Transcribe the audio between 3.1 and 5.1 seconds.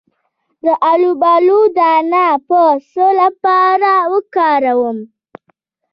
لپاره وکاروم؟